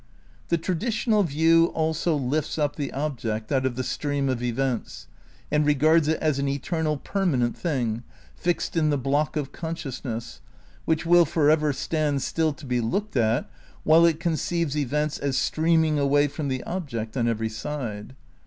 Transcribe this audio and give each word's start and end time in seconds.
The 0.47 0.57
traditional 0.57 1.21
view 1.21 1.65
also 1.75 2.15
lifts 2.15 2.57
up 2.57 2.75
the 2.75 2.91
object 2.91 3.51
out 3.51 3.67
of 3.67 3.75
the 3.75 3.83
stream 3.83 4.29
of 4.29 4.41
events 4.41 5.05
and 5.51 5.63
regards 5.63 6.07
it 6.07 6.19
as 6.19 6.39
an 6.39 6.47
eternal 6.47 6.97
per 6.97 7.23
manent 7.23 7.53
thing, 7.55 8.01
fixed 8.35 8.75
in 8.75 8.89
the 8.89 8.97
block 8.97 9.35
of 9.35 9.51
consciousness, 9.51 10.41
which 10.85 11.05
will 11.05 11.25
for 11.25 11.51
ever 11.51 11.71
stand 11.71 12.23
still 12.23 12.51
to 12.53 12.65
be 12.65 12.81
looked 12.81 13.15
at, 13.15 13.47
while 13.83 14.03
it 14.03 14.19
con 14.19 14.33
ceives 14.33 14.75
events 14.75 15.19
as 15.19 15.37
streaming 15.37 15.99
away 15.99 16.27
from 16.27 16.47
the 16.47 16.63
object 16.63 17.15
on 17.15 17.27
every 17.27 17.49
side. 17.49 18.15